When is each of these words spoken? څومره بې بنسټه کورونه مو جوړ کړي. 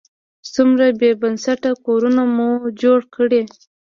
څومره 0.53 0.85
بې 0.99 1.11
بنسټه 1.21 1.71
کورونه 1.85 2.21
مو 2.35 2.49
جوړ 2.81 2.99
کړي. 3.15 3.41